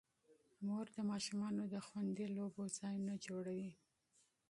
مور 0.65 0.85
د 0.95 0.97
ماشومانو 1.11 1.63
د 1.73 1.75
خوندي 1.85 2.27
لوبو 2.37 2.63
ځایونه 2.77 3.13
جوړوي. 3.25 3.71